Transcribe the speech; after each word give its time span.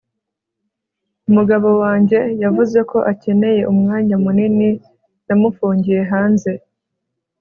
umugabo 1.29 1.69
wanjye 1.81 2.19
yavuze 2.43 2.79
ko 2.91 2.97
akeneye 3.11 3.61
umwanya 3.71 4.15
munini. 4.23 4.69
namufungiye 5.27 6.01
hanze 6.11 6.51